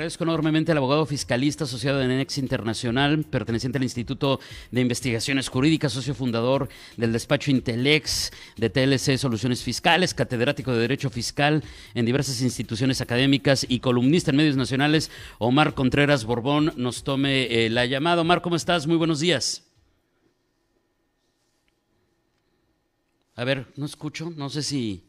agradezco 0.00 0.24
enormemente 0.24 0.72
al 0.72 0.78
abogado 0.78 1.04
fiscalista 1.04 1.64
asociado 1.64 1.98
de 1.98 2.08
Nenex 2.08 2.38
Internacional, 2.38 3.22
perteneciente 3.24 3.76
al 3.76 3.84
Instituto 3.84 4.40
de 4.70 4.80
Investigaciones 4.80 5.50
Jurídicas, 5.50 5.92
socio 5.92 6.14
fundador 6.14 6.70
del 6.96 7.12
despacho 7.12 7.50
Intelex 7.50 8.32
de 8.56 8.70
TLC 8.70 9.18
Soluciones 9.18 9.62
Fiscales, 9.62 10.14
catedrático 10.14 10.72
de 10.72 10.78
Derecho 10.78 11.10
Fiscal 11.10 11.62
en 11.92 12.06
diversas 12.06 12.40
instituciones 12.40 13.02
académicas 13.02 13.66
y 13.68 13.80
columnista 13.80 14.30
en 14.30 14.38
medios 14.38 14.56
nacionales, 14.56 15.10
Omar 15.36 15.74
Contreras 15.74 16.24
Borbón, 16.24 16.72
nos 16.76 17.04
tome 17.04 17.66
eh, 17.66 17.68
la 17.68 17.84
llamada. 17.84 18.22
Omar, 18.22 18.40
¿cómo 18.40 18.56
estás? 18.56 18.86
Muy 18.86 18.96
buenos 18.96 19.20
días. 19.20 19.64
A 23.36 23.44
ver, 23.44 23.66
no 23.76 23.84
escucho, 23.84 24.32
no 24.34 24.48
sé 24.48 24.62
si... 24.62 25.04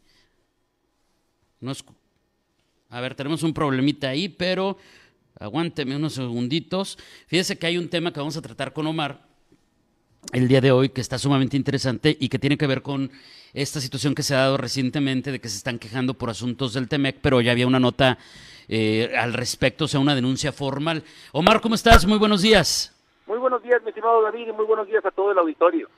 No 1.60 1.72
escucho. 1.72 2.01
A 2.92 3.00
ver, 3.00 3.14
tenemos 3.14 3.42
un 3.42 3.54
problemita 3.54 4.10
ahí, 4.10 4.28
pero 4.28 4.76
aguánteme 5.40 5.96
unos 5.96 6.12
segunditos. 6.12 6.98
Fíjese 7.26 7.58
que 7.58 7.66
hay 7.66 7.78
un 7.78 7.88
tema 7.88 8.12
que 8.12 8.20
vamos 8.20 8.36
a 8.36 8.42
tratar 8.42 8.74
con 8.74 8.86
Omar 8.86 9.22
el 10.34 10.46
día 10.46 10.60
de 10.60 10.72
hoy 10.72 10.90
que 10.90 11.00
está 11.00 11.16
sumamente 11.16 11.56
interesante 11.56 12.14
y 12.20 12.28
que 12.28 12.38
tiene 12.38 12.58
que 12.58 12.66
ver 12.66 12.82
con 12.82 13.10
esta 13.54 13.80
situación 13.80 14.14
que 14.14 14.22
se 14.22 14.34
ha 14.34 14.40
dado 14.40 14.58
recientemente 14.58 15.32
de 15.32 15.40
que 15.40 15.48
se 15.48 15.56
están 15.56 15.78
quejando 15.78 16.12
por 16.12 16.28
asuntos 16.28 16.74
del 16.74 16.86
TEMEC, 16.86 17.16
pero 17.22 17.40
ya 17.40 17.52
había 17.52 17.66
una 17.66 17.80
nota 17.80 18.18
eh, 18.68 19.10
al 19.18 19.32
respecto, 19.32 19.86
o 19.86 19.88
sea, 19.88 19.98
una 19.98 20.14
denuncia 20.14 20.52
formal. 20.52 21.02
Omar, 21.32 21.62
¿cómo 21.62 21.74
estás? 21.74 22.04
Muy 22.06 22.18
buenos 22.18 22.42
días. 22.42 22.94
Muy 23.26 23.38
buenos 23.38 23.62
días, 23.62 23.82
mi 23.82 23.88
estimado 23.88 24.20
David, 24.20 24.48
y 24.48 24.52
muy 24.52 24.66
buenos 24.66 24.86
días 24.86 25.02
a 25.06 25.10
todo 25.10 25.32
el 25.32 25.38
auditorio. 25.38 25.88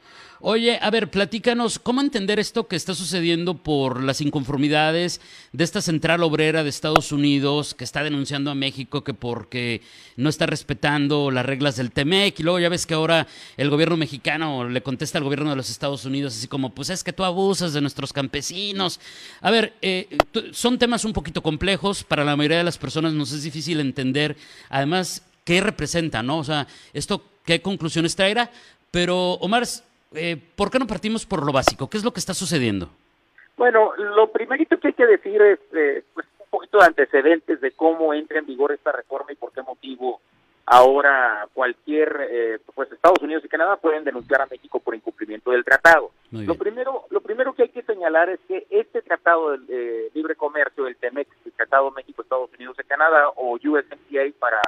Oye, 0.47 0.79
a 0.83 0.91
ver, 0.91 1.11
platícanos, 1.11 1.79
¿cómo 1.79 2.03
entender 2.03 2.39
esto 2.39 2.69
que 2.69 2.77
está 2.77 2.95
sucediendo 2.95 3.55
por 3.55 4.03
las 4.03 4.21
inconformidades 4.21 5.23
de 5.53 5.65
esta 5.65 5.81
central 5.81 6.23
obrera 6.23 6.63
de 6.63 6.69
Estados 6.69 7.13
Unidos 7.13 7.73
que 7.73 7.83
está 7.83 8.03
denunciando 8.03 8.51
a 8.51 8.55
México 8.55 9.03
que 9.03 9.15
porque 9.15 9.81
no 10.19 10.29
está 10.29 10.45
respetando 10.45 11.31
las 11.31 11.47
reglas 11.47 11.77
del 11.77 11.93
TEMEC 11.93 12.39
y 12.39 12.43
luego 12.43 12.59
ya 12.59 12.69
ves 12.69 12.85
que 12.85 12.93
ahora 12.93 13.27
el 13.57 13.71
gobierno 13.71 13.97
mexicano 13.97 14.69
le 14.69 14.83
contesta 14.83 15.17
al 15.17 15.25
gobierno 15.25 15.49
de 15.49 15.57
los 15.57 15.71
Estados 15.71 16.05
Unidos 16.05 16.37
así 16.37 16.47
como, 16.47 16.75
pues 16.75 16.91
es 16.91 17.03
que 17.03 17.15
tú 17.15 17.25
abusas 17.25 17.73
de 17.73 17.81
nuestros 17.81 18.13
campesinos. 18.13 19.01
A 19.41 19.51
ver, 19.51 19.73
eh, 19.81 20.15
son 20.53 20.79
temas 20.79 21.07
un 21.07 21.15
poquito 21.15 21.43
complejos, 21.43 22.05
para 22.05 22.23
la 22.23 22.37
mayoría 22.37 22.59
de 22.59 22.65
las 22.65 22.77
personas 22.77 23.15
nos 23.15 23.33
es 23.33 23.45
difícil 23.45 23.81
entender, 23.81 24.37
además, 24.69 25.23
qué 25.45 25.63
representa, 25.63 26.23
¿no? 26.23 26.37
O 26.37 26.45
sea, 26.45 26.67
esto 26.93 27.25
qué 27.47 27.63
conclusiones 27.63 28.15
traerá, 28.15 28.51
pero 28.91 29.39
Omar 29.41 29.67
eh, 30.15 30.37
¿por 30.57 30.71
qué 30.71 30.79
no 30.79 30.87
partimos 30.87 31.27
por 31.27 31.45
lo 31.45 31.53
básico? 31.53 31.89
¿Qué 31.89 31.97
es 31.97 32.05
lo 32.05 32.13
que 32.13 32.21
está 32.21 32.35
sucediendo? 32.35 32.89
Bueno, 33.57 33.95
lo 33.97 34.31
primerito 34.33 34.79
que 34.79 34.89
hay 34.89 34.95
que 34.95 35.07
decir 35.07 35.41
es 35.41 35.59
eh, 35.73 36.05
pues, 36.13 36.27
un 36.39 36.47
poquito 36.51 36.79
de 36.79 36.87
antecedentes 36.87 37.61
de 37.61 37.73
cómo 37.73 38.13
entra 38.15 38.39
en 38.39 38.47
vigor 38.47 38.73
esta 38.73 38.93
reforma 38.93 39.33
y 39.33 39.37
por 39.37 39.53
qué 39.53 39.63
motivo 39.63 40.21
ahora 40.67 41.47
cualquier, 41.53 42.29
eh, 42.31 42.59
pues 42.75 42.91
Estados 42.91 43.21
Unidos 43.21 43.45
y 43.45 43.49
Canadá 43.49 43.77
pueden 43.77 44.03
denunciar 44.03 44.41
a 44.41 44.47
México 44.47 44.81
por 44.81 44.95
incumplimiento 44.95 45.51
del 45.51 45.65
tratado. 45.65 46.11
Lo 46.31 46.55
primero, 46.55 47.05
lo 47.11 47.21
primero 47.21 47.53
que 47.53 47.65
hay 47.65 47.69
que 47.69 47.83
señalar 47.83 48.29
es 48.31 48.41
que 48.49 48.67
este 48.71 49.03
tratado 49.03 49.57
de 49.57 50.11
libre 50.15 50.35
comercio, 50.35 50.87
el 50.89 50.97
TEMEX, 50.97 51.31
el 51.45 51.53
Tratado 51.53 51.91
México, 51.93 52.23
Estados 52.23 52.51
Unidos 52.55 52.77
y 52.81 52.85
Canadá, 52.85 53.29
o 53.37 53.53
USMCA 53.55 54.25
para 54.41 54.61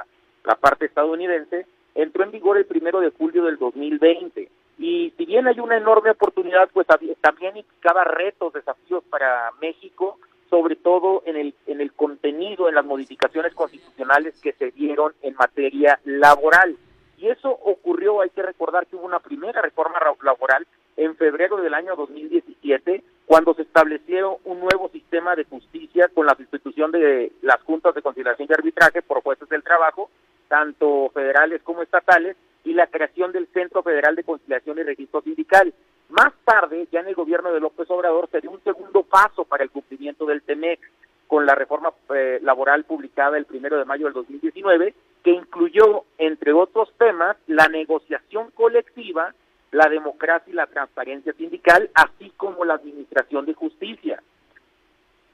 la 0.45 0.55
parte 0.55 0.85
estadounidense, 0.85 1.65
entró 1.93 2.23
en 2.23 2.31
vigor 2.31 2.57
el 2.57 2.65
primero 2.65 3.01
de 3.01 3.09
julio 3.09 3.43
del 3.43 3.57
2020 3.57 4.49
y 4.77 5.11
si 5.17 5.25
bien 5.25 5.47
hay 5.47 5.59
una 5.59 5.77
enorme 5.77 6.11
oportunidad, 6.11 6.69
pues 6.71 6.85
también 7.21 7.57
implicaba 7.57 8.03
retos, 8.03 8.53
desafíos 8.53 9.03
para 9.09 9.51
México, 9.59 10.19
sobre 10.49 10.75
todo 10.75 11.23
en 11.25 11.35
el, 11.35 11.55
en 11.65 11.81
el 11.81 11.93
contenido, 11.93 12.69
en 12.69 12.75
las 12.75 12.85
modificaciones 12.85 13.53
constitucionales 13.53 14.39
que 14.41 14.53
se 14.53 14.71
dieron 14.71 15.13
en 15.23 15.35
materia 15.35 15.99
laboral. 16.05 16.77
Y 17.17 17.27
eso 17.27 17.49
ocurrió, 17.49 18.21
hay 18.21 18.29
que 18.29 18.43
recordar 18.43 18.85
que 18.85 18.95
hubo 18.95 19.05
una 19.05 19.19
primera 19.19 19.61
reforma 19.61 19.99
laboral 20.21 20.67
en 20.95 21.15
febrero 21.15 21.57
del 21.57 21.73
año 21.73 21.95
2017, 21.95 23.03
cuando 23.25 23.55
se 23.55 23.63
establecieron 23.63 24.35
un 24.45 24.59
nuevo 24.59 24.89
sistema 24.89 25.35
de 25.35 25.43
justicia 25.45 26.09
con 26.13 26.27
la 26.27 26.35
sustitución 26.35 26.91
de 26.91 27.31
las 27.41 27.61
juntas 27.63 27.95
de 27.95 28.01
conciliación 28.01 28.47
y 28.49 28.53
arbitraje 28.53 29.01
por 29.01 29.21
jueces 29.23 29.49
del 29.49 29.63
trabajo, 29.63 30.09
tanto 30.47 31.09
federales 31.13 31.61
como 31.63 31.81
estatales, 31.81 32.37
y 32.67 32.73
la 32.73 32.87
creación 32.87 33.31
del 33.31 33.47
Centro 33.47 33.81
Federal 33.81 34.15
de 34.15 34.25
Conciliación 34.25 34.77
y 34.77 34.83
Registro 34.83 35.21
Sindical. 35.21 35.73
Más 36.09 36.33
tarde, 36.43 36.87
ya 36.91 36.99
en 36.99 37.07
el 37.07 37.15
gobierno 37.15 37.53
de 37.53 37.61
López 37.61 37.89
Obrador, 37.89 38.29
se 38.29 38.41
dio 38.41 38.51
un 38.51 38.61
segundo 38.61 39.03
paso 39.03 39.45
para 39.45 39.63
el 39.63 39.71
cumplimiento 39.71 40.25
del 40.25 40.41
TEMEC 40.41 40.79
con 41.27 41.45
la 41.45 41.55
reforma 41.55 41.93
eh, 42.13 42.39
laboral 42.41 42.83
publicada 42.83 43.37
el 43.37 43.45
primero 43.45 43.77
de 43.77 43.85
mayo 43.85 44.05
del 44.05 44.13
2019, 44.13 44.93
que 45.23 45.31
incluyó, 45.31 46.03
entre 46.17 46.51
otros 46.51 46.91
temas, 46.97 47.37
la 47.47 47.69
negociación 47.69 48.51
colectiva, 48.51 49.33
la 49.71 49.87
democracia 49.87 50.51
y 50.51 50.55
la 50.55 50.67
transparencia 50.67 51.31
sindical, 51.33 51.89
así 51.93 52.31
como 52.35 52.65
la 52.65 52.73
administración 52.73 53.45
de 53.45 53.53
justicia. 53.53 54.21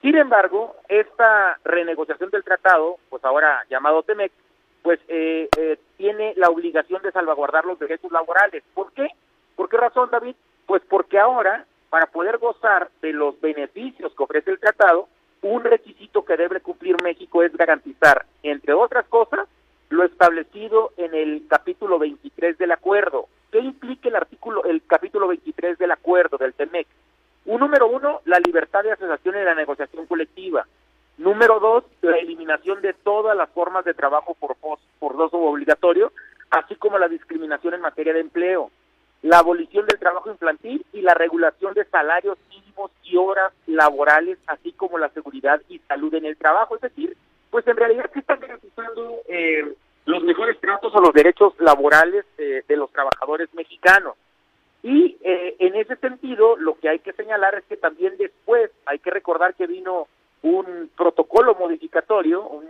Sin 0.01 0.15
embargo, 0.17 0.75
esta 0.87 1.57
renegociación 1.63 2.29
del 2.29 2.43
tratado, 2.43 2.97
pues 3.09 3.25
ahora 3.25 3.63
llamado 3.69 4.03
TEMEC, 4.03 4.31
pues 4.83 4.99
eh, 5.07 5.47
eh, 5.57 5.77
tiene 6.03 6.33
la 6.35 6.49
obligación 6.49 7.01
de 7.01 7.13
salvaguardar 7.13 7.63
los 7.63 7.79
derechos 7.79 8.11
laborales. 8.11 8.61
¿Por 8.73 8.91
qué? 8.91 9.07
¿Por 9.55 9.69
qué 9.69 9.77
razón, 9.77 10.09
David? 10.11 10.35
Pues 10.65 10.81
porque 10.89 11.17
ahora, 11.17 11.65
para 11.89 12.07
poder 12.07 12.39
gozar 12.39 12.89
de 13.01 13.13
los 13.13 13.39
beneficios 13.39 14.13
que 14.13 14.23
ofrece 14.23 14.51
el 14.51 14.59
tratado, 14.59 15.07
un 15.43 15.63
requisito 15.63 16.25
que 16.25 16.35
debe 16.35 16.59
cumplir 16.59 17.01
México 17.01 17.41
es 17.41 17.55
garantizar, 17.55 18.25
entre 18.43 18.73
otras 18.73 19.05
cosas, 19.07 19.47
lo 19.87 20.03
establecido 20.03 20.91
en 20.97 21.15
el 21.15 21.45
capítulo 21.47 21.97
23 21.99 22.57
del 22.57 22.73
acuerdo. 22.73 23.29
¿Qué 23.49 23.59
implica 23.59 24.09
el 24.09 24.17
artículo, 24.17 24.65
el 24.65 24.81
capítulo 24.85 25.29
23 25.29 25.77
del 25.77 25.91
acuerdo 25.91 26.37
del 26.37 26.53
TEMEC? 26.53 26.85
Un 27.45 27.61
número 27.61 27.87
uno, 27.87 28.19
la 28.25 28.41
libertad 28.45 28.83
de 28.83 28.91
asociación 28.91 29.37
y 29.37 29.43
la 29.45 29.55
negociación 29.55 30.05
colectiva. 30.05 30.65
Número 31.17 31.59
dos, 31.59 31.83
la 32.01 32.17
eliminación 32.17 32.81
de 32.81 32.93
todas 32.93 33.37
las 33.37 33.49
formas 33.51 33.85
de 33.85 33.93
trabajo 33.93 34.33
por 34.33 34.57
forzoso 34.99 35.37
o 35.37 35.51
obligatorio, 35.51 36.11
así 36.49 36.75
como 36.75 36.97
la 36.97 37.07
discriminación 37.07 37.75
en 37.75 37.81
materia 37.81 38.13
de 38.13 38.19
la 39.21 39.39
abolición 39.39 39.85
del 39.85 39.99
trabajo 39.99 40.29
infantil 40.29 40.85
y 40.91 41.01
la 41.01 41.13
regulación 41.13 41.73
de 41.73 41.85
salarios 41.85 42.37
mínimos 42.49 42.91
y 43.03 43.15
horas 43.17 43.53
laborales, 43.67 44.37
así 44.47 44.73
como 44.73 44.97
la 44.97 45.09
seguridad 45.09 45.61
y 45.69 45.79
salud 45.79 46.13
en 46.13 46.25
el 46.25 46.37
trabajo. 46.37 46.75
Es 46.75 46.81
decir, 46.81 47.15
pues 47.49 47.65
en 47.67 47.77
realidad 47.77 48.09
se 48.11 48.19
están 48.19 48.39
garantizando 48.39 49.21
eh, 49.27 49.73
los 50.05 50.23
mejores 50.23 50.59
tratos 50.59 50.93
o 50.93 50.99
los 50.99 51.13
derechos 51.13 51.53
laborales 51.59 52.25
eh, 52.37 52.63
de 52.67 52.77
los 52.77 52.91
trabajadores 52.91 53.53
mexicanos. 53.53 54.15
Y 54.81 55.17
eh, 55.21 55.55
en 55.59 55.75
ese 55.75 55.95
sentido, 55.95 56.57
lo 56.57 56.77
que 56.77 56.89
hay 56.89 56.99
que 56.99 57.13
señalar 57.13 57.55
es 57.55 57.63
que 57.65 57.77
también 57.77 58.17
después 58.17 58.69
hay 58.85 58.99
que 58.99 59.11
recordar 59.11 59.53
que 59.55 59.65
vino 59.65 60.07
un 60.41 60.89
protocolo 60.97 61.55
modificatorio, 61.55 62.45
un 62.45 62.67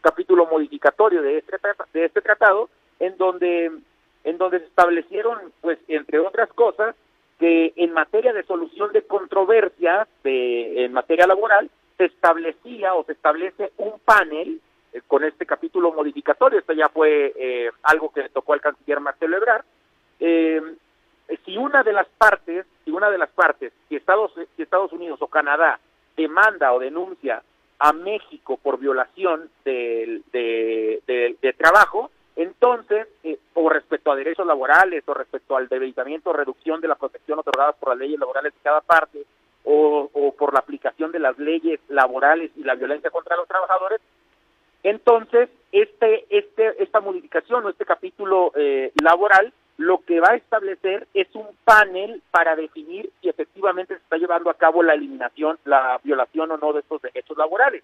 capítulo 0.00 0.46
modificatorio 0.46 1.22
de 1.22 1.38
este, 1.38 1.56
de 1.92 2.04
este 2.04 2.20
tratado, 2.20 2.68
en 3.00 3.16
donde, 3.16 3.72
en 4.26 4.36
donde 4.36 4.58
se 4.58 4.66
establecieron, 4.66 5.38
pues, 5.62 5.78
entre 5.88 6.18
otras 6.18 6.52
cosas, 6.52 6.94
que 7.38 7.72
en 7.76 7.92
materia 7.92 8.32
de 8.32 8.42
solución 8.42 8.92
de 8.92 9.02
controversias 9.02 10.08
de, 10.24 10.84
en 10.84 10.92
materia 10.92 11.26
laboral, 11.26 11.70
se 11.96 12.06
establecía 12.06 12.94
o 12.94 13.04
se 13.04 13.12
establece 13.12 13.72
un 13.78 13.98
panel 14.04 14.60
eh, 14.92 15.00
con 15.06 15.24
este 15.24 15.46
capítulo 15.46 15.92
modificatorio, 15.92 16.58
esto 16.58 16.72
ya 16.72 16.88
fue 16.88 17.32
eh, 17.38 17.70
algo 17.84 18.12
que 18.12 18.22
le 18.22 18.28
tocó 18.28 18.52
al 18.52 18.60
canciller 18.60 19.00
Marcelo 19.00 19.36
Ebrard, 19.36 19.64
eh, 20.20 20.60
si 21.44 21.56
una 21.56 21.82
de 21.82 21.92
las 21.92 22.08
partes, 22.18 22.66
si 22.84 22.90
una 22.90 23.10
de 23.10 23.18
las 23.18 23.30
partes, 23.30 23.72
si 23.88 23.96
Estados, 23.96 24.32
si 24.56 24.62
Estados 24.62 24.92
Unidos 24.92 25.22
o 25.22 25.28
Canadá 25.28 25.78
demanda 26.16 26.72
o 26.72 26.78
denuncia 26.80 27.42
a 27.78 27.92
México 27.92 28.56
por 28.56 28.78
violación 28.78 29.50
del 29.64 30.24
de, 30.32 31.54
trabajo, 31.56 32.10
entonces, 32.36 33.08
eh, 33.24 33.38
o 33.54 33.68
respecto 33.68 34.12
a 34.12 34.16
derechos 34.36 34.46
laborales, 34.46 35.04
o 35.06 35.14
respecto 35.14 35.56
al 35.56 35.68
debilitamiento 35.68 36.30
o 36.30 36.32
reducción 36.32 36.80
de 36.80 36.88
la 36.88 36.94
protección 36.94 37.38
otorgada 37.38 37.72
por 37.72 37.90
las 37.90 37.98
leyes 37.98 38.18
laborales 38.18 38.52
de 38.52 38.60
cada 38.62 38.80
parte, 38.80 39.24
o, 39.64 40.08
por 40.38 40.52
la 40.52 40.60
aplicación 40.60 41.10
de 41.10 41.18
las 41.18 41.36
leyes 41.38 41.80
laborales 41.88 42.50
y 42.56 42.62
la 42.62 42.74
violencia 42.74 43.10
contra 43.10 43.36
los 43.36 43.48
trabajadores, 43.48 44.00
entonces 44.84 45.48
este, 45.72 46.24
este, 46.30 46.82
esta 46.82 47.00
modificación 47.00 47.64
o 47.64 47.70
este 47.70 47.84
capítulo 47.84 48.52
eh, 48.54 48.92
laboral 49.02 49.52
lo 49.78 49.98
que 49.98 50.20
va 50.20 50.30
a 50.30 50.36
establecer 50.36 51.08
es 51.12 51.26
un 51.34 51.48
panel 51.64 52.22
para 52.30 52.54
definir 52.54 53.10
si 53.20 53.28
efectivamente 53.28 53.94
se 53.94 54.02
está 54.02 54.16
llevando 54.16 54.48
a 54.48 54.54
cabo 54.54 54.82
la 54.82 54.94
eliminación, 54.94 55.58
la 55.64 56.00
violación 56.02 56.50
o 56.52 56.56
no 56.56 56.72
de 56.72 56.80
estos 56.80 57.02
derechos 57.02 57.36
laborales. 57.36 57.82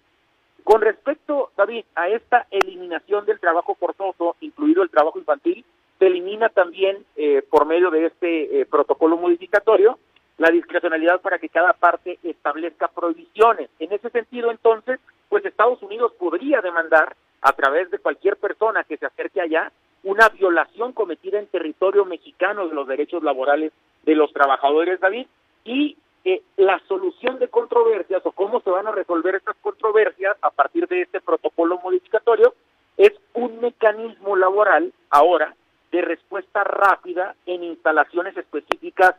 Con 0.63 0.81
respecto, 0.81 1.51
David, 1.57 1.83
a 1.93 2.07
esta 2.07 2.47
eliminación 2.49 3.25
del 3.25 3.39
trabajo 3.39 3.75
forzoso, 3.75 4.37
incluido 4.39 4.81
el 4.81 4.89
trabajo 4.89 5.19
infantil, 5.19 5.63
se 6.03 6.07
elimina 6.07 6.49
también, 6.49 7.05
eh, 7.15 7.43
por 7.49 7.65
medio 7.65 7.89
de 7.89 8.07
este 8.07 8.59
eh, 8.59 8.65
protocolo 8.65 9.15
modificatorio, 9.15 9.97
la 10.37 10.49
discrecionalidad 10.49 11.21
para 11.21 11.39
que 11.39 11.47
cada 11.47 11.71
parte 11.71 12.19
establezca 12.23 12.89
prohibiciones. 12.89 13.69
En 13.79 13.93
ese 13.93 14.09
sentido, 14.09 14.51
entonces, 14.51 14.99
pues 15.29 15.45
Estados 15.45 15.81
Unidos 15.81 16.11
podría 16.19 16.59
demandar 16.59 17.15
a 17.41 17.53
través 17.53 17.89
de 17.89 17.99
cualquier 17.99 18.35
persona 18.35 18.83
que 18.83 18.97
se 18.97 19.05
acerque 19.05 19.39
allá 19.39 19.71
una 20.03 20.27
violación 20.27 20.91
cometida 20.91 21.39
en 21.39 21.47
territorio 21.47 22.03
mexicano 22.03 22.67
de 22.67 22.75
los 22.75 22.85
derechos 22.85 23.23
laborales 23.23 23.71
de 24.03 24.15
los 24.15 24.33
trabajadores, 24.33 24.99
David, 24.99 25.27
y 25.63 25.95
eh, 26.25 26.41
la 26.57 26.81
solución 26.89 27.39
de 27.39 27.47
controversias 27.47 28.21
o 28.25 28.33
cómo 28.33 28.59
se 28.59 28.69
van 28.69 28.87
a 28.87 28.91
resolver 28.91 29.35
estas 29.35 29.55
controversias 29.61 30.35
a 30.41 30.49
partir 30.49 30.85
de 30.89 31.03
este 31.03 31.21
protocolo 31.21 31.79
modificatorio 31.81 32.53
es 32.97 33.13
un 33.33 33.61
mecanismo 33.61 34.35
laboral 34.35 34.91
ahora 35.09 35.55
de 35.93 36.01
respuesta 36.01 36.63
rápida 36.63 37.35
en 37.45 37.63
instalaciones 37.63 38.35
específicas 38.35 39.15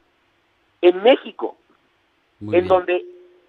en 0.83 1.03
México, 1.05 1.57
en 2.53 2.67
donde 2.67 3.05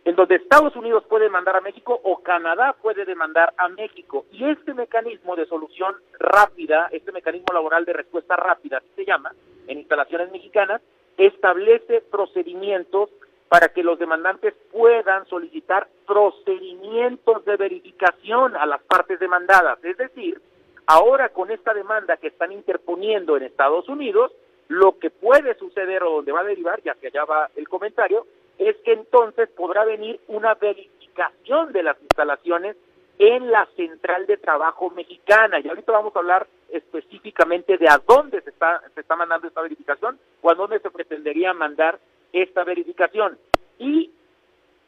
en 0.05 0.15
donde 0.15 0.35
Estados 0.35 0.75
Unidos 0.75 1.03
puede 1.09 1.29
mandar 1.29 1.55
a 1.55 1.61
México 1.61 1.99
o 2.03 2.19
Canadá 2.21 2.75
puede 2.79 3.05
demandar 3.05 3.51
a 3.57 3.67
México. 3.69 4.27
Y 4.31 4.45
este 4.45 4.75
mecanismo 4.75 5.35
de 5.35 5.47
solución 5.47 5.95
rápida, 6.19 6.89
este 6.91 7.11
mecanismo 7.11 7.51
laboral 7.51 7.85
de 7.85 7.93
respuesta 7.93 8.35
rápida, 8.35 8.77
así 8.77 8.87
se 8.95 9.05
llama, 9.05 9.33
en 9.65 9.79
instalaciones 9.79 10.31
mexicanas, 10.31 10.79
establece 11.17 12.01
procedimientos 12.01 13.09
para 13.49 13.69
que 13.69 13.83
los 13.83 13.97
demandantes 13.97 14.53
puedan 14.71 15.25
solicitar 15.25 15.87
procedimientos 16.05 17.43
de 17.45 17.57
verificación 17.57 18.55
a 18.55 18.67
las 18.67 18.83
partes 18.83 19.19
demandadas. 19.19 19.83
Es 19.83 19.97
decir, 19.97 20.39
ahora 20.87 21.29
con 21.29 21.51
esta 21.51 21.73
demanda 21.73 22.17
que 22.17 22.27
están 22.27 22.51
interponiendo 22.51 23.37
en 23.37 23.43
Estados 23.43 23.87
Unidos, 23.89 24.31
lo 24.67 24.97
que 24.97 25.09
puede 25.09 25.55
suceder 25.55 26.03
o 26.03 26.15
donde 26.15 26.31
va 26.31 26.41
a 26.41 26.45
derivar, 26.45 26.81
ya 26.81 26.95
que 26.95 27.07
allá 27.07 27.25
va 27.25 27.49
el 27.55 27.67
comentario, 27.67 28.25
es 28.57 28.75
que 28.77 28.93
entonces 28.93 29.49
podrá 29.49 29.85
venir 29.85 30.19
una 30.27 30.55
verificación 30.55 31.71
de 31.71 31.83
las 31.83 32.01
instalaciones 32.01 32.75
en 33.19 33.51
la 33.51 33.67
central 33.75 34.25
de 34.25 34.37
trabajo 34.37 34.89
mexicana. 34.89 35.59
Y 35.59 35.67
ahorita 35.69 35.91
vamos 35.91 36.15
a 36.15 36.19
hablar 36.19 36.47
específicamente 36.69 37.77
de 37.77 37.87
a 37.87 38.01
dónde 38.05 38.41
se 38.41 38.49
está, 38.49 38.81
se 38.93 39.01
está 39.01 39.15
mandando 39.15 39.47
esta 39.47 39.61
verificación 39.61 40.19
o 40.41 40.49
a 40.49 40.55
dónde 40.55 40.79
se 40.79 40.89
pretendería 40.89 41.53
mandar 41.53 41.99
esta 42.33 42.63
verificación. 42.63 43.37
Y 43.79 44.11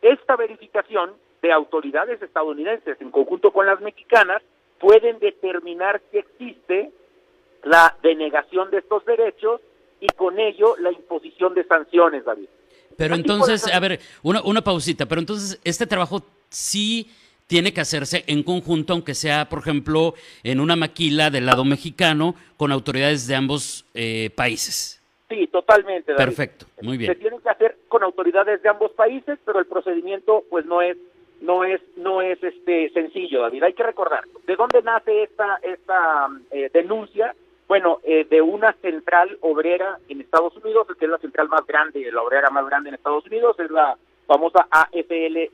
esta 0.01 0.35
verificación 0.35 1.13
de 1.41 1.51
autoridades 1.51 2.21
estadounidenses 2.21 2.99
en 2.99 3.11
conjunto 3.11 3.51
con 3.51 3.65
las 3.65 3.79
mexicanas 3.79 4.41
pueden 4.79 5.19
determinar 5.19 6.01
si 6.11 6.19
existe 6.19 6.91
la 7.63 7.95
denegación 8.01 8.71
de 8.71 8.79
estos 8.79 9.05
derechos 9.05 9.61
y 9.99 10.07
con 10.07 10.39
ello 10.39 10.75
la 10.77 10.91
imposición 10.91 11.53
de 11.53 11.63
sanciones, 11.65 12.23
David. 12.25 12.47
Pero 12.95 13.15
entonces, 13.15 13.67
a 13.71 13.79
ver, 13.79 13.99
una, 14.23 14.41
una 14.41 14.61
pausita, 14.61 15.05
pero 15.05 15.19
entonces 15.19 15.59
este 15.63 15.85
trabajo 15.85 16.23
sí 16.49 17.09
tiene 17.47 17.73
que 17.73 17.81
hacerse 17.81 18.23
en 18.27 18.43
conjunto, 18.43 18.93
aunque 18.93 19.13
sea, 19.13 19.47
por 19.49 19.59
ejemplo, 19.59 20.13
en 20.43 20.59
una 20.59 20.75
maquila 20.75 21.29
del 21.29 21.45
lado 21.45 21.63
mexicano 21.63 22.35
con 22.57 22.71
autoridades 22.71 23.27
de 23.27 23.35
ambos 23.35 23.85
eh, 23.93 24.29
países. 24.35 25.01
Sí, 25.29 25.47
totalmente. 25.47 26.13
David. 26.13 26.25
Perfecto, 26.25 26.65
muy 26.81 26.97
bien. 26.97 27.13
Se 27.13 27.19
tiene 27.19 27.39
que 27.39 27.49
hacer 27.49 27.77
con 27.87 28.03
autoridades 28.03 28.61
de 28.61 28.69
ambos 28.69 28.91
países, 28.91 29.39
pero 29.45 29.59
el 29.59 29.65
procedimiento, 29.65 30.43
pues, 30.49 30.65
no 30.65 30.81
es 30.81 30.97
no 31.41 31.63
es 31.63 31.81
no 31.95 32.21
es 32.21 32.41
este 32.43 32.89
sencillo, 32.89 33.41
David. 33.41 33.63
Hay 33.63 33.73
que 33.73 33.83
recordar 33.83 34.23
de 34.45 34.55
dónde 34.55 34.81
nace 34.81 35.23
esta 35.23 35.59
esta 35.61 36.27
eh, 36.51 36.69
denuncia 36.73 37.33
bueno, 37.67 37.99
eh, 38.03 38.25
de 38.29 38.41
una 38.41 38.73
central 38.73 39.37
obrera 39.41 39.99
en 40.07 40.21
Estados 40.21 40.55
Unidos, 40.55 40.87
que 40.97 41.05
es 41.05 41.11
la 41.11 41.17
central 41.17 41.49
más 41.49 41.65
grande, 41.67 42.09
la 42.11 42.21
obrera 42.21 42.49
más 42.49 42.65
grande 42.65 42.87
en 42.89 42.95
Estados 42.95 43.25
Unidos, 43.25 43.59
es 43.59 43.69
la 43.69 43.97
famosa 44.25 44.67
AFL-CIO, 44.71 45.47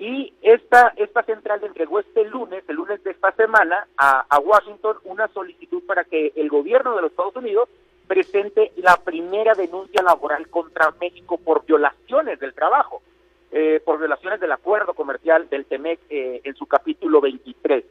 y 0.00 0.34
esta, 0.42 0.92
esta 0.96 1.22
central 1.22 1.62
entregó 1.62 2.00
este 2.00 2.24
lunes, 2.24 2.64
el 2.68 2.76
lunes 2.76 3.04
de 3.04 3.12
esta 3.12 3.30
semana, 3.32 3.86
a, 3.96 4.24
a 4.28 4.38
Washington 4.40 4.96
una 5.04 5.28
solicitud 5.28 5.84
para 5.86 6.02
que 6.04 6.32
el 6.34 6.48
gobierno 6.48 6.96
de 6.96 7.02
los 7.02 7.12
Estados 7.12 7.36
Unidos 7.36 7.68
presente 8.08 8.72
la 8.76 8.96
primera 8.96 9.54
denuncia 9.54 10.02
laboral 10.02 10.48
contra 10.48 10.92
México 11.00 11.38
por 11.38 11.64
violaciones 11.66 12.40
del 12.40 12.54
trabajo, 12.54 13.02
eh, 13.52 13.80
por 13.84 13.98
violaciones 13.98 14.40
del 14.40 14.52
acuerdo 14.52 14.94
comercial 14.94 15.48
del 15.48 15.66
TEMEC 15.66 16.00
eh, 16.08 16.40
en 16.44 16.54
su 16.54 16.66
capítulo 16.66 17.20
23. 17.20 17.84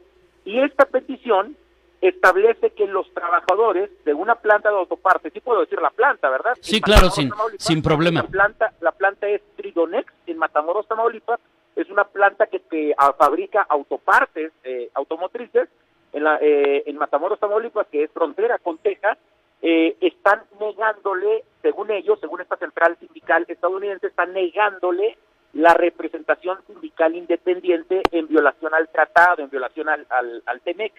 Y 0.44 0.60
esta 0.60 0.86
petición 0.86 1.56
establece 2.00 2.70
que 2.70 2.86
los 2.86 3.12
trabajadores 3.12 3.90
de 4.04 4.14
una 4.14 4.36
planta 4.36 4.70
de 4.70 4.76
autopartes, 4.76 5.32
sí 5.32 5.40
puedo 5.40 5.60
decir 5.60 5.80
la 5.80 5.90
planta, 5.90 6.30
¿verdad? 6.30 6.56
Sí, 6.60 6.80
claro, 6.80 7.10
sin, 7.10 7.30
sin 7.58 7.82
problema. 7.82 8.22
La 8.22 8.28
planta, 8.28 8.72
la 8.80 8.92
planta 8.92 9.28
es 9.28 9.42
Tridonex 9.56 10.10
en 10.26 10.38
Matamoros, 10.38 10.88
Tamaulipas, 10.88 11.40
es 11.76 11.90
una 11.90 12.04
planta 12.04 12.46
que, 12.46 12.60
que 12.60 12.94
ah, 12.96 13.14
fabrica 13.16 13.66
autopartes 13.68 14.52
eh, 14.64 14.90
automotrices 14.94 15.68
en, 16.12 16.24
la, 16.24 16.38
eh, 16.40 16.84
en 16.86 16.96
Matamoros, 16.96 17.38
Tamaulipas, 17.38 17.86
que 17.88 18.04
es 18.04 18.10
frontera 18.10 18.58
con 18.58 18.78
Texas, 18.78 19.18
eh, 19.62 19.96
están 20.00 20.42
negándole, 20.58 21.44
según 21.60 21.90
ellos, 21.90 22.18
según 22.20 22.40
esta 22.40 22.56
central 22.56 22.96
sindical 22.98 23.44
estadounidense, 23.46 24.06
están 24.06 24.32
negándole 24.32 25.18
la 25.52 25.74
representación 25.74 26.58
sindical 26.66 27.14
independiente 27.14 28.02
en 28.12 28.28
violación 28.28 28.74
al 28.74 28.88
tratado, 28.88 29.42
en 29.42 29.50
violación 29.50 29.88
al, 29.88 30.06
al, 30.08 30.60
TEMEC. 30.60 30.92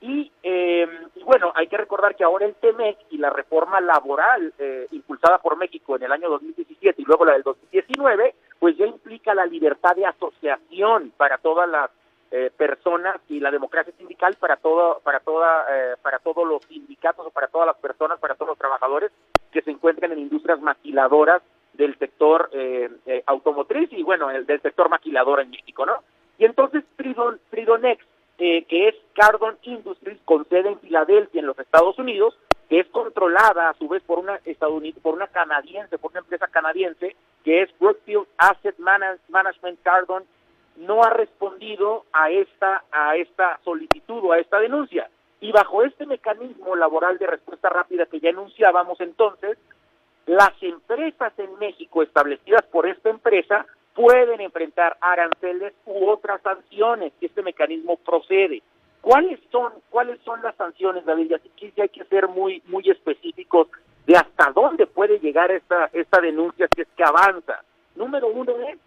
Eh, 0.00 0.86
y, 1.16 1.24
bueno, 1.24 1.52
hay 1.56 1.66
que 1.66 1.76
recordar 1.76 2.14
que 2.14 2.22
ahora 2.22 2.46
el 2.46 2.54
TEMEC 2.54 2.96
y 3.10 3.18
la 3.18 3.30
reforma 3.30 3.80
laboral 3.80 4.52
eh, 4.58 4.86
impulsada 4.92 5.38
por 5.38 5.56
México 5.56 5.96
en 5.96 6.04
el 6.04 6.12
año 6.12 6.30
2017 6.30 7.02
y 7.02 7.04
luego 7.04 7.24
la 7.24 7.32
del 7.32 7.42
2019, 7.42 8.34
pues 8.60 8.76
ya 8.76 8.86
implica 8.86 9.34
la 9.34 9.46
libertad 9.46 9.96
de 9.96 10.06
asociación 10.06 11.12
para 11.16 11.38
todas 11.38 11.68
las 11.68 11.90
eh, 12.30 12.52
personas 12.56 13.16
y 13.28 13.40
la 13.40 13.50
democracia 13.50 13.92
sindical 13.98 14.36
para 14.38 14.56
todo, 14.56 15.00
para 15.02 15.18
toda, 15.18 15.66
para 16.02 16.20
todos 16.20 16.46
los 16.46 16.62
sindicatos 16.66 17.26
o 17.26 17.30
para 17.30 17.48
todas 17.48 17.66
las 17.66 17.76
personas, 17.78 18.20
para 18.20 18.36
todos 18.36 18.50
los 18.50 18.58
trabajadores 18.58 19.10
que 19.50 19.62
se 19.62 19.72
encuentran 19.72 20.12
en 20.12 20.20
industrias 20.20 20.60
maquiladoras 20.60 21.42
del 21.78 21.96
sector 21.98 22.50
automotriz 23.24 23.88
y 23.92 24.02
bueno, 24.02 24.30
el, 24.30 24.44
del 24.44 24.60
sector 24.60 24.90
maquilador 24.90 25.40
en 25.40 25.50
México, 25.50 25.86
¿no? 25.86 26.02
Y 26.36 26.44
entonces 26.44 26.84
Fridon, 26.96 27.40
Fridonex 27.50 28.04
eh, 28.40 28.64
que 28.68 28.86
es 28.86 28.94
Cardon 29.14 29.58
Industries, 29.62 30.20
con 30.24 30.48
sede 30.48 30.68
en 30.68 30.78
Filadelfia, 30.78 31.40
en 31.40 31.46
los 31.46 31.58
Estados 31.58 31.98
Unidos, 31.98 32.38
que 32.68 32.78
es 32.78 32.86
controlada 32.86 33.68
a 33.68 33.74
su 33.74 33.88
vez 33.88 34.00
por 34.04 34.20
una 34.20 34.38
por 35.02 35.14
una 35.14 35.26
canadiense, 35.26 35.98
por 35.98 36.12
una 36.12 36.20
empresa 36.20 36.46
canadiense, 36.46 37.16
que 37.42 37.62
es 37.62 37.78
Brookfield 37.80 38.28
Asset 38.36 38.76
Management 38.78 39.82
Cardon, 39.82 40.22
no 40.76 41.02
ha 41.02 41.10
respondido 41.10 42.04
a 42.12 42.30
esta, 42.30 42.84
a 42.92 43.16
esta 43.16 43.58
solicitud 43.64 44.22
o 44.22 44.30
a 44.32 44.38
esta 44.38 44.60
denuncia. 44.60 45.10
Y 45.40 45.50
bajo 45.50 45.82
este 45.82 46.06
mecanismo 46.06 46.76
laboral 46.76 47.18
de 47.18 47.26
respuesta 47.26 47.68
rápida 47.68 48.06
que 48.06 48.20
ya 48.20 48.30
enunciábamos 48.30 49.00
entonces, 49.00 49.58
las 50.28 50.52
empresas 50.62 51.32
en 51.38 51.58
México 51.58 52.02
establecidas 52.02 52.62
por 52.66 52.86
esta 52.86 53.08
empresa 53.08 53.64
pueden 53.94 54.42
enfrentar 54.42 54.96
aranceles 55.00 55.72
u 55.86 56.06
otras 56.06 56.42
sanciones 56.42 57.14
que 57.18 57.26
este 57.26 57.42
mecanismo 57.42 57.96
procede. 57.96 58.62
¿Cuáles 59.00 59.40
son, 59.50 59.72
cuáles 59.88 60.20
son 60.20 60.42
las 60.42 60.54
sanciones, 60.56 61.06
David? 61.06 61.32
Y 61.56 61.70
sí 61.70 61.80
hay 61.80 61.88
que 61.88 62.04
ser 62.04 62.28
muy, 62.28 62.62
muy 62.66 62.88
específicos 62.90 63.68
de 64.06 64.16
hasta 64.16 64.52
dónde 64.52 64.86
puede 64.86 65.18
llegar 65.18 65.50
esta, 65.50 65.88
esta 65.94 66.20
denuncia 66.20 66.68
si 66.74 66.82
es 66.82 66.88
que 66.94 67.04
avanza. 67.04 67.62
Número 67.96 68.28
uno 68.28 68.52
es, 68.68 68.78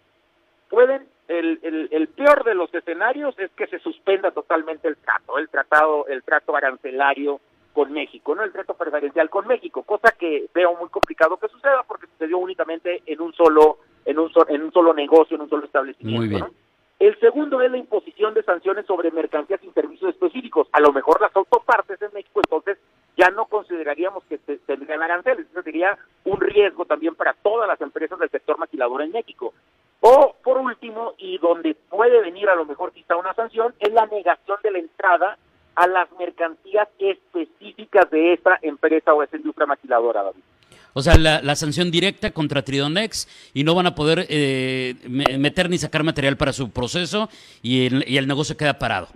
pueden, 0.68 1.08
el, 1.26 1.58
el, 1.64 1.88
el 1.90 2.06
peor 2.06 2.44
de 2.44 2.54
los 2.54 2.72
escenarios 2.72 3.36
es 3.40 3.50
que 3.50 3.66
se 3.66 3.80
suspenda 3.80 4.30
totalmente 4.30 4.86
el 4.86 4.96
trato, 4.96 5.38
el 5.38 5.48
tratado, 5.48 6.06
el 6.06 6.22
trato 6.22 6.54
arancelario 6.54 7.40
con 7.72 7.92
México, 7.92 8.34
no 8.34 8.42
el 8.42 8.52
trato 8.52 8.74
preferencial 8.74 9.30
con 9.30 9.46
México, 9.46 9.82
cosa 9.82 10.12
que 10.12 10.46
veo 10.54 10.76
muy 10.76 10.88
complicado 10.88 11.36
que 11.36 11.48
suceda 11.48 11.82
porque 11.86 12.06
sucedió 12.06 12.38
únicamente 12.38 13.02
en 13.06 13.20
un 13.20 13.32
solo 13.34 13.78
en 14.04 14.18
un, 14.18 14.30
en 14.48 14.62
un 14.62 14.72
solo 14.72 14.92
negocio, 14.94 15.36
en 15.36 15.42
un 15.42 15.50
solo 15.50 15.64
establecimiento. 15.64 16.50
El 16.98 17.18
segundo 17.18 17.60
es 17.60 17.70
la 17.70 17.78
imposición 17.78 18.32
de 18.32 18.44
sanciones 18.44 18.86
sobre 18.86 19.10
mercancías 19.10 19.62
y 19.64 19.70
servicios 19.70 20.10
específicos. 20.10 20.68
A 20.70 20.78
lo 20.78 20.92
mejor 20.92 21.20
las 21.20 21.34
autopartes 21.34 22.00
en 22.00 22.10
México, 22.14 22.40
entonces 22.44 22.78
ya 23.16 23.28
no 23.30 23.46
consideraríamos 23.46 24.22
que 24.26 24.38
se, 24.38 24.58
tendrían 24.58 25.02
aranceles. 25.02 25.46
Eso 25.50 25.62
sería 25.62 25.98
un 26.24 26.40
riesgo 26.40 26.84
también 26.84 27.16
para 27.16 27.34
todas 27.34 27.66
las 27.66 27.80
empresas 27.80 28.20
del 28.20 28.30
sector 28.30 28.56
maquilador 28.56 29.02
en 29.02 29.10
México. 29.10 29.52
O, 30.00 30.36
por 30.44 30.58
último, 30.58 31.14
y 31.18 31.38
donde 31.38 31.74
puede 31.74 32.20
venir 32.20 32.48
a 32.48 32.54
lo 32.54 32.64
mejor 32.64 32.92
quizá 32.92 33.16
una 33.16 33.34
sanción, 33.34 33.74
es 33.80 33.92
la 33.92 34.06
negación 34.06 34.58
de 34.62 34.70
la 34.70 34.78
entrada 34.78 35.38
a 35.74 35.86
las 35.86 36.10
mercancías 36.18 36.88
específicas 36.98 38.10
de 38.10 38.34
esta 38.34 38.58
empresa 38.62 39.14
o 39.14 39.22
esa 39.22 39.36
industria 39.36 39.66
maquiladora, 39.66 40.22
David. 40.22 40.42
O 40.94 41.00
sea, 41.00 41.16
la, 41.16 41.54
sanción 41.54 41.90
directa 41.90 42.32
contra 42.32 42.62
Tridonex 42.62 43.50
y 43.54 43.64
no 43.64 43.74
van 43.74 43.86
a 43.86 43.94
poder 43.94 44.26
eh, 44.28 44.94
meter 45.08 45.70
ni 45.70 45.78
sacar 45.78 46.04
material 46.04 46.36
para 46.36 46.52
su 46.52 46.70
proceso 46.70 47.30
y 47.62 47.86
el, 47.86 48.04
y 48.06 48.18
el 48.18 48.28
negocio 48.28 48.56
queda 48.56 48.78
parado. 48.78 49.08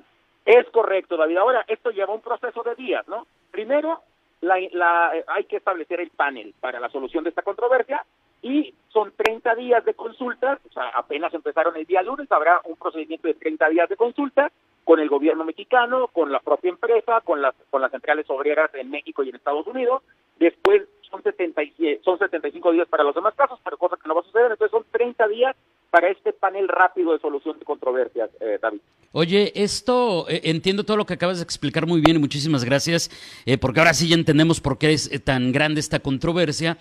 Es 0.47 0.67
correcto, 0.71 1.17
David. 1.17 1.37
Ahora, 1.37 1.65
esto 1.69 1.91
lleva 1.91 2.15
un 2.15 2.23
proceso 2.23 2.63
de 2.63 2.75
días, 2.77 3.07
¿no? 3.09 3.27
Primero, 3.51 4.01
la, 4.41 5.11
hay 5.27 5.45
que 5.45 5.57
establecer 5.57 6.01
el 6.01 6.11
panel 6.11 6.55
para 6.61 6.81
la 6.81 6.89
solución 6.89 7.25
de 7.25 7.31
esta 7.31 7.43
controversia 7.43 8.05
y 8.47 8.75
son 8.93 9.13
30 9.17 9.57
días 9.57 9.85
de 9.85 9.95
consultas, 9.95 10.61
o 10.71 10.73
sea, 10.73 10.89
apenas 10.95 11.35
empezaron 11.35 11.77
el 11.77 11.85
día 11.85 12.03
lunes, 12.03 12.31
habrá 12.31 12.61
un 12.65 12.77
procedimiento 12.77 13.27
de 13.27 13.35
30 13.35 13.69
días 13.71 13.89
de 13.89 13.97
consulta 13.97 14.53
con 14.85 15.01
el 15.01 15.09
gobierno 15.09 15.45
mexicano, 15.45 16.07
con 16.13 16.31
la 16.31 16.39
propia 16.39 16.71
empresa, 16.71 17.21
con 17.23 17.43
las, 17.43 17.55
con 17.71 17.83
las 17.83 17.91
centrales 17.91 18.25
obreras 18.31 18.73
en 18.75 18.89
México 18.89 19.25
y 19.25 19.31
en 19.31 19.35
Estados 19.35 19.67
Unidos. 19.67 20.03
Después 20.39 20.83
son, 21.11 21.25
70, 21.25 21.61
son 22.05 22.19
75 22.21 22.71
días 22.71 22.87
para 22.87 23.03
los 23.03 23.15
demás 23.15 23.35
casos, 23.35 23.59
pero 23.65 23.77
cosa 23.77 23.97
que 23.97 24.09
no 24.09 24.15
va 24.15 24.21
a 24.21 24.25
suceder. 24.25 24.53
Entonces 24.53 24.71
son 24.71 24.85
30 24.93 25.27
días 25.27 25.57
para 25.91 26.09
este 26.09 26.33
panel 26.33 26.69
rápido 26.69 27.13
de 27.13 27.19
solución 27.19 27.59
de 27.59 27.65
controversias, 27.65 28.31
eh, 28.41 28.59
David. 28.63 28.81
Oye, 29.11 29.53
esto 29.57 30.29
eh, 30.29 30.43
entiendo 30.45 30.85
todo 30.85 30.97
lo 30.97 31.05
que 31.05 31.15
acabas 31.15 31.39
de 31.39 31.45
explicar 31.45 31.87
muy 31.87 32.01
bien 32.01 32.19
y 32.19 32.21
muchísimas 32.21 32.65
gracias, 32.65 33.11
eh, 33.45 33.59
porque 33.59 33.81
ahora 33.81 33.93
sí 33.95 34.09
ya 34.09 34.15
entendemos 34.15 34.61
por 34.61 34.79
qué 34.79 34.93
es 34.93 35.25
tan 35.25 35.51
grande 35.51 35.81
esta 35.81 35.99
controversia, 35.99 36.79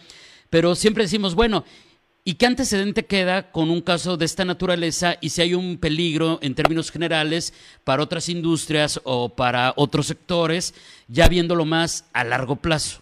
pero 0.56 0.74
siempre 0.74 1.04
decimos, 1.04 1.36
bueno, 1.36 1.66
¿y 2.24 2.36
qué 2.36 2.46
antecedente 2.46 3.06
queda 3.06 3.52
con 3.52 3.70
un 3.70 3.82
caso 3.82 4.16
de 4.16 4.24
esta 4.24 4.46
naturaleza 4.46 5.16
y 5.20 5.32
si 5.32 5.42
hay 5.42 5.54
un 5.54 5.78
peligro 5.78 6.40
en 6.42 6.56
términos 6.56 6.94
generales 6.94 7.52
para 7.84 8.02
otras 8.02 8.30
industrias 8.30 9.02
o 9.04 9.28
para 9.28 9.74
otros 9.76 10.08
sectores, 10.08 10.74
ya 11.10 11.28
viéndolo 11.28 11.66
más 11.66 12.10
a 12.14 12.24
largo 12.24 12.56
plazo? 12.56 13.02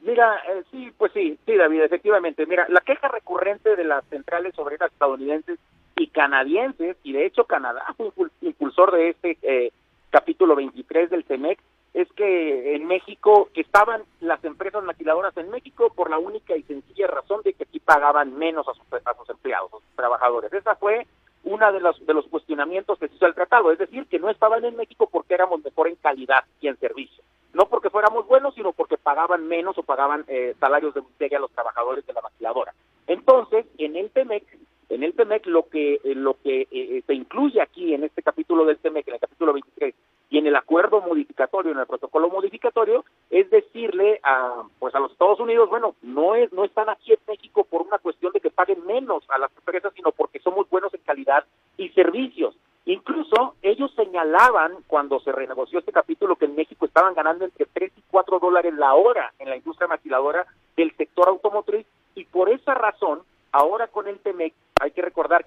Mira, 0.00 0.34
eh, 0.48 0.62
sí, 0.70 0.90
pues 0.96 1.12
sí, 1.12 1.38
sí, 1.44 1.56
David, 1.56 1.82
efectivamente. 1.82 2.46
Mira, 2.46 2.66
la 2.70 2.80
queja 2.80 3.06
recurrente 3.08 3.76
de 3.76 3.84
las 3.84 4.02
centrales 4.06 4.58
obreras 4.58 4.90
estadounidenses 4.90 5.58
y 5.98 6.06
canadienses, 6.06 6.96
y 7.02 7.12
de 7.12 7.26
hecho 7.26 7.44
Canadá 7.44 7.84
fue 7.98 8.08
impulsor 8.40 8.92
de 8.92 9.10
este 9.10 9.36
eh, 9.42 9.72
capítulo 10.08 10.56
23 10.56 11.10
del 11.10 11.24
CEMEC, 11.24 11.58
es 11.94 12.10
que 12.12 12.74
en 12.74 12.86
México 12.86 13.48
estaban 13.54 14.02
las 14.20 14.42
empresas 14.44 14.82
maquiladoras 14.82 15.36
en 15.36 15.50
México 15.50 15.92
por 15.94 16.10
la 16.10 16.18
única 16.18 16.56
y 16.56 16.62
sencilla 16.62 17.06
razón 17.06 17.42
de 17.44 17.52
que 17.52 17.64
aquí 17.64 17.80
pagaban 17.80 18.38
menos 18.38 18.66
a 18.68 18.74
sus, 18.74 18.86
a 19.04 19.14
sus 19.14 19.28
empleados, 19.30 19.72
a 19.72 19.76
sus 19.76 19.96
trabajadores. 19.96 20.52
Esa 20.52 20.74
fue 20.76 21.06
una 21.44 21.72
de 21.72 21.80
los, 21.80 22.04
de 22.06 22.14
los 22.14 22.26
cuestionamientos 22.28 22.98
que 22.98 23.08
se 23.08 23.16
hizo 23.16 23.26
al 23.26 23.34
tratado, 23.34 23.72
es 23.72 23.78
decir, 23.78 24.06
que 24.06 24.18
no 24.18 24.30
estaban 24.30 24.64
en 24.64 24.76
México 24.76 25.08
porque 25.10 25.34
éramos 25.34 25.62
mejor 25.62 25.88
en 25.88 25.96
calidad 25.96 26.44
y 26.60 26.68
en 26.68 26.78
servicio 26.78 27.22
no 27.52 27.66
porque 27.66 27.90
fuéramos 27.90 28.26
buenos, 28.26 28.54
sino 28.54 28.72
porque 28.72 28.96
pagaban 28.96 29.46
menos 29.46 29.76
o 29.76 29.82
pagaban 29.82 30.24
eh, 30.28 30.54
salarios 30.58 30.94
de 30.94 31.02
miseria 31.02 31.38
a 31.38 31.40
los 31.40 31.50
trabajadores 31.52 32.06
de 32.06 32.12
la 32.12 32.22
maquiladora. 32.22 32.72
Entonces, 33.06 33.66
en 33.78 33.96
el 33.96 34.10
TEMEC, 34.10 34.44
en 34.92 35.02
el 35.02 35.14
TEMEC 35.14 35.46
lo 35.46 35.68
que 35.68 35.94
eh, 36.04 36.14
lo 36.14 36.34
que 36.34 36.68
eh, 36.70 37.02
se 37.06 37.14
incluye 37.14 37.62
aquí 37.62 37.94
en 37.94 38.04
este 38.04 38.22
capítulo 38.22 38.66
del 38.66 38.78
TEMEC, 38.78 39.08
en 39.08 39.14
el 39.14 39.20
capítulo 39.20 39.54
23, 39.54 39.94
y 40.28 40.38
en 40.38 40.46
el 40.46 40.54
acuerdo 40.54 41.00
modificatorio, 41.00 41.72
en 41.72 41.78
el 41.78 41.86
protocolo 41.86 42.28
modificatorio, 42.28 43.04
es 43.30 43.48
decirle 43.50 44.20
a 44.22 44.62
pues 44.78 44.94
a 44.94 45.00
los 45.00 45.12
Estados 45.12 45.40
Unidos, 45.40 45.70
bueno, 45.70 45.94
no 46.02 46.34
es 46.34 46.52
no 46.52 46.64
están 46.64 46.90
aquí 46.90 47.12
en 47.12 47.18
México 47.26 47.64
por 47.64 47.82
una 47.82 47.98
cuestión 47.98 48.32
de 48.32 48.40
que 48.40 48.50
paguen 48.50 48.84
menos 48.84 49.24
a 49.30 49.38
las 49.38 49.50
empresas, 49.56 49.94
sino 49.96 50.12
porque 50.12 50.40
somos 50.40 50.68
buenos 50.68 50.92
en 50.92 51.00
calidad 51.00 51.44
y 51.78 51.88
servicios. 51.90 52.54
Incluso 52.84 53.54
ellos 53.62 53.92
señalaban 53.94 54.72
cuando 54.88 55.20
se 55.20 55.32
renegoció 55.32 55.78
este 55.78 55.92
capítulo 55.92 56.36
que 56.36 56.46
en 56.46 56.56
México 56.56 56.84
estaban 56.84 57.14
ganando 57.14 57.44
entre 57.44 57.66
3 57.72 57.92
y 57.96 58.02
4 58.10 58.40
dólares 58.40 58.74
la 58.74 58.92
hora 58.94 59.32
en 59.38 59.48
la 59.48 59.56
industria 59.56 59.86
maquiladora 59.86 60.46
del 60.76 60.94
sector 60.96 61.28
automotriz 61.28 61.86
y 62.14 62.24
por 62.24 62.50
esa 62.50 62.74
razón, 62.74 63.20
ahora 63.52 63.86
con 63.86 64.08
el 64.08 64.18
TEMEC 64.18 64.52
hay 64.82 64.90
que 64.90 65.02
recordar 65.02 65.44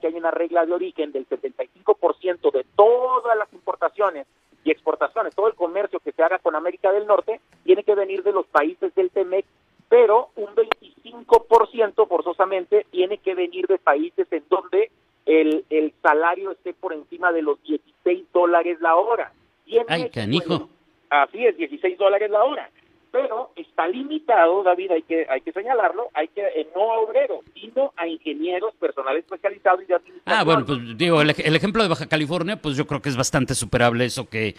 de 0.64 0.74
origen 0.74 1.12
del 1.12 1.28
75% 1.28 2.52
de 2.52 2.66
todas 2.76 3.38
las 3.38 3.52
importaciones 3.52 4.28
y 4.64 4.72
exportaciones, 4.72 5.36
todo 5.36 5.48
el 5.48 5.56
comercio 5.56 6.00
que 6.00 6.12
se 6.12 6.24
haga 6.24 6.40
con 6.40 6.56
América 6.56 6.92
del 6.92 7.06
Norte 7.08 7.42
tiene 7.64 7.84
que 7.84 7.96
venir 7.96 8.24
de 8.24 8.32
los 8.32 8.46
países 8.48 8.94
del 8.96 9.10
TEMEC, 9.10 9.46
pero 9.90 10.30
un 10.36 10.48
25% 10.56 12.08
forzosamente 12.08 12.86
tiene 12.92 13.18
que 13.18 13.36
venir 13.36 13.68
de 13.68 13.78
países 13.78 14.28
en 14.32 14.44
donde 14.50 14.92
el, 15.26 15.66
el 15.70 15.94
salario 16.02 16.52
esté 16.52 16.74
por 16.74 16.94
encima 16.94 17.32
de 17.32 17.42
los 17.42 17.62
16 17.64 18.26
dólares 18.32 18.80
la 18.82 18.96
hora. 18.96 19.34
Y 19.66 19.80
Ay, 19.88 20.10
canijo. 20.10 20.70
así 21.10 21.46
es, 21.46 21.58
16 21.58 21.98
dólares 21.98 22.30
la 22.30 22.44
hora. 22.44 22.70
Pero 23.12 23.52
está 23.76 23.90
limitado, 23.90 24.64
David, 24.64 24.92
hay 24.92 25.02
que 25.02 25.28
hay 25.30 25.42
que 25.42 25.52
señalarlo, 25.52 26.08
hay 26.14 26.30
que 26.30 26.42
eh, 26.42 26.70
no 26.74 26.94
a 26.94 27.00
obreros, 27.00 27.42
sino 27.54 27.92
a 27.98 28.08
ingenieros, 28.08 28.74
personal 28.76 29.18
especializado 29.18 29.82
y 29.82 29.86
de 29.86 29.96
administración. 29.96 30.40
Ah, 30.40 30.46
bueno, 30.46 30.66
pues 30.66 30.98
digo, 30.98 31.22
el, 31.22 31.30
ejemplo 31.30 31.84
de 31.84 31.90
Baja 31.90 32.08
California, 32.08 32.56
pues 32.56 32.78
yo 32.78 32.88
creo 32.88 33.02
que 33.02 33.10
es 33.10 33.18
bastante 33.18 33.54
superable 33.54 34.06
eso 34.06 34.30
que, 34.30 34.56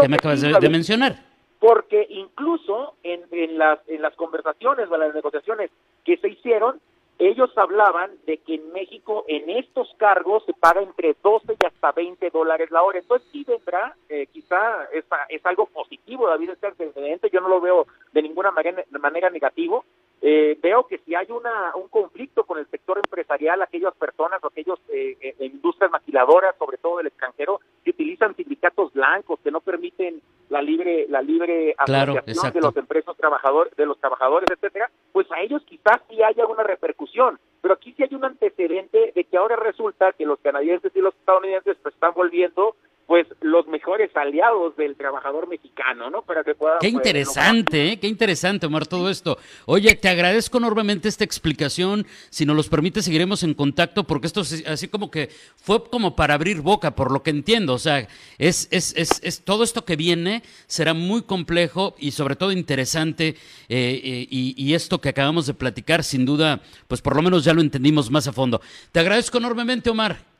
que, 0.00 0.08
me 0.08 0.14
acabas 0.14 0.42
de, 0.42 0.68
mencionar. 0.68 1.16
Porque 1.58 2.06
incluso 2.08 2.94
en, 3.02 3.22
en, 3.32 3.58
las, 3.58 3.80
en 3.88 4.00
las 4.00 4.14
conversaciones 4.14 4.88
o 4.88 4.94
en 4.94 5.00
las 5.00 5.14
negociaciones 5.14 5.70
que 6.04 6.16
se 6.18 6.28
hicieron, 6.28 6.80
ellos 7.18 7.50
hablaban 7.56 8.10
de 8.26 8.38
que 8.38 8.54
en 8.54 8.72
México 8.72 9.24
en 9.28 9.50
estos 9.50 9.88
cargos 9.96 10.44
se 10.44 10.52
paga 10.54 10.82
entre 10.82 11.14
12 11.22 11.52
y 11.60 11.66
hasta 11.66 11.92
20 11.92 12.30
dólares 12.30 12.70
la 12.70 12.82
hora. 12.82 12.98
Entonces 12.98 13.28
sí 13.32 13.44
vendrá, 13.46 13.96
eh, 14.08 14.26
quizá 14.32 14.84
es, 14.92 15.04
es, 15.28 15.46
algo 15.46 15.66
positivo, 15.66 16.28
David, 16.28 16.50
este 16.50 16.66
antecedente, 16.68 17.30
yo 17.32 17.40
no 17.40 17.48
lo 17.48 17.60
veo 17.60 17.86
de 18.12 18.22
ninguna 18.22 18.50
manera, 18.50 18.84
manera 19.00 19.30
negativo. 19.30 19.84
Eh, 20.24 20.56
veo 20.62 20.86
que 20.86 20.98
si 20.98 21.16
hay 21.16 21.26
una, 21.30 21.74
un 21.74 21.88
conflicto 21.88 22.44
con 22.44 22.56
el 22.56 22.66
sector 22.68 22.96
empresarial, 22.96 23.60
aquellas 23.60 23.92
personas 23.96 24.38
o 24.44 24.46
aquellos 24.46 24.78
eh, 24.88 25.16
eh 25.20 25.34
industrias 25.40 25.90
maquiladoras, 25.90 26.54
sobre 26.58 26.78
todo 26.78 26.98
del 26.98 27.08
extranjero, 27.08 27.60
que 27.82 27.90
utilizan 27.90 28.36
sindicatos 28.36 28.92
blancos, 28.92 29.40
que 29.42 29.50
no 29.50 29.60
permiten 29.60 30.22
la 30.48 30.62
libre 30.62 31.06
la 31.08 31.22
libre 31.22 31.74
asociación 31.76 32.52
de 32.52 32.60
los 32.60 32.76
empresas 32.76 33.16
trabajadores, 33.16 33.74
de 33.74 33.86
los 33.86 33.98
trabajadores, 33.98 34.48
etcétera, 34.48 34.90
pues 35.10 35.26
a 35.32 35.40
ellos 35.40 35.62
quizás 35.64 36.00
sí 36.08 36.22
haya 36.22 36.46
una 36.46 36.62
repercusión. 36.62 37.40
Pero 37.60 37.74
aquí 37.74 37.92
sí 37.96 38.04
hay 38.04 38.14
un 38.14 38.24
antecedente 38.24 39.12
de 39.14 39.24
que 39.24 39.36
ahora 39.36 39.56
resulta 39.56 40.12
que 40.12 40.26
los 40.26 40.38
canadienses 40.38 40.94
y 40.94 41.00
los 41.00 41.14
estadounidenses 41.14 41.76
pues, 41.82 41.94
están 41.94 42.12
volviendo 42.14 42.76
pues 43.12 43.26
los 43.42 43.66
mejores 43.66 44.10
aliados 44.16 44.74
del 44.76 44.96
trabajador 44.96 45.46
mexicano, 45.46 46.08
¿no? 46.08 46.22
Para 46.22 46.42
que 46.44 46.54
pueda... 46.54 46.78
Qué 46.80 46.90
pues, 46.90 46.94
interesante, 46.94 47.92
¿eh? 47.92 48.00
Qué 48.00 48.06
interesante, 48.06 48.64
Omar, 48.64 48.86
todo 48.86 49.10
esto. 49.10 49.36
Oye, 49.66 49.94
te 49.96 50.08
agradezco 50.08 50.56
enormemente 50.56 51.10
esta 51.10 51.22
explicación. 51.22 52.06
Si 52.30 52.46
nos 52.46 52.56
los 52.56 52.70
permite, 52.70 53.02
seguiremos 53.02 53.42
en 53.42 53.52
contacto 53.52 54.04
porque 54.04 54.28
esto 54.28 54.40
es 54.40 54.66
así 54.66 54.88
como 54.88 55.10
que 55.10 55.28
fue 55.56 55.84
como 55.90 56.16
para 56.16 56.32
abrir 56.32 56.62
boca, 56.62 56.94
por 56.94 57.12
lo 57.12 57.22
que 57.22 57.28
entiendo. 57.28 57.74
O 57.74 57.78
sea, 57.78 58.08
es, 58.38 58.68
es, 58.70 58.96
es, 58.96 59.20
es 59.22 59.44
todo 59.44 59.62
esto 59.62 59.84
que 59.84 59.96
viene 59.96 60.42
será 60.66 60.94
muy 60.94 61.20
complejo 61.20 61.94
y 61.98 62.12
sobre 62.12 62.34
todo 62.34 62.50
interesante. 62.50 63.36
Eh, 63.68 64.00
eh, 64.02 64.26
y, 64.30 64.54
y 64.56 64.72
esto 64.72 65.02
que 65.02 65.10
acabamos 65.10 65.46
de 65.46 65.52
platicar, 65.52 66.02
sin 66.02 66.24
duda, 66.24 66.62
pues 66.88 67.02
por 67.02 67.14
lo 67.14 67.20
menos 67.20 67.44
ya 67.44 67.52
lo 67.52 67.60
entendimos 67.60 68.10
más 68.10 68.26
a 68.26 68.32
fondo. 68.32 68.62
Te 68.90 69.00
agradezco 69.00 69.36
enormemente, 69.36 69.90
Omar. 69.90 70.31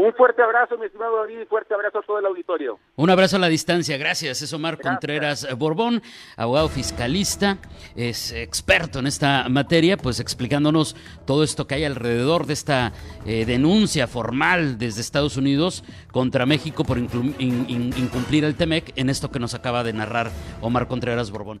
Un 0.00 0.14
fuerte 0.14 0.40
abrazo, 0.40 0.78
mi 0.78 0.86
estimado 0.86 1.16
David, 1.16 1.40
y 1.40 1.46
fuerte 1.46 1.74
abrazo 1.74 1.98
a 1.98 2.02
todo 2.02 2.20
el 2.20 2.26
auditorio. 2.26 2.78
Un 2.94 3.10
abrazo 3.10 3.34
a 3.34 3.40
la 3.40 3.48
distancia, 3.48 3.96
gracias. 3.96 4.42
Es 4.42 4.52
Omar 4.52 4.80
Contreras 4.80 5.44
Borbón, 5.58 6.02
abogado 6.36 6.68
fiscalista, 6.68 7.58
es 7.96 8.30
experto 8.30 9.00
en 9.00 9.08
esta 9.08 9.48
materia, 9.48 9.96
pues 9.96 10.20
explicándonos 10.20 10.94
todo 11.26 11.42
esto 11.42 11.66
que 11.66 11.74
hay 11.74 11.84
alrededor 11.84 12.46
de 12.46 12.52
esta 12.52 12.92
eh, 13.26 13.44
denuncia 13.44 14.06
formal 14.06 14.78
desde 14.78 15.00
Estados 15.00 15.36
Unidos 15.36 15.82
contra 16.12 16.46
México 16.46 16.84
por 16.84 16.96
incumplir 16.96 18.44
el 18.44 18.54
TEMEC 18.54 18.92
en 18.94 19.10
esto 19.10 19.32
que 19.32 19.40
nos 19.40 19.54
acaba 19.54 19.82
de 19.82 19.94
narrar 19.94 20.30
Omar 20.60 20.86
Contreras 20.86 21.32
Borbón. 21.32 21.60